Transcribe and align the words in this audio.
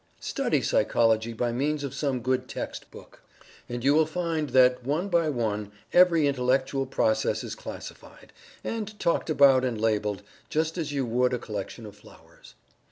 Study 0.19 0.63
Psychology 0.63 1.31
by 1.31 1.51
means 1.51 1.83
of 1.83 1.93
some 1.93 2.21
good 2.21 2.47
text 2.49 2.89
book, 2.89 3.21
and 3.69 3.83
you 3.83 3.93
will 3.93 4.07
find 4.07 4.49
that 4.49 4.83
one 4.83 5.09
by 5.09 5.29
one 5.29 5.71
every 5.93 6.25
intellectual 6.25 6.87
process 6.87 7.43
is 7.43 7.53
classified, 7.53 8.33
and 8.63 8.99
talked 8.99 9.29
about 9.29 9.63
and 9.63 9.79
labeled, 9.79 10.23
just 10.49 10.75
as 10.79 10.91
you 10.91 11.05
would 11.05 11.35
a 11.35 11.37
collection 11.37 11.85
of 11.85 11.95
flowers. 11.95 12.55